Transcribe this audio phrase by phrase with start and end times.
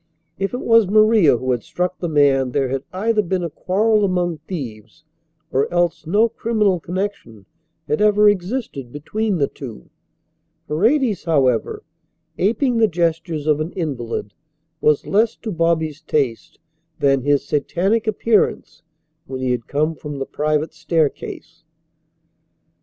[0.39, 4.03] If it was Maria who had struck the man there had either been a quarrel
[4.03, 5.03] among thieves
[5.51, 7.45] or else no criminal connection
[7.87, 9.91] had ever existed between the two.
[10.67, 11.83] Paredes, however,
[12.39, 14.33] aping the gestures of an invalid,
[14.81, 16.57] was less to Bobby's taste
[16.97, 18.81] than his satanic appearance
[19.27, 21.63] when he had come from the private staircase.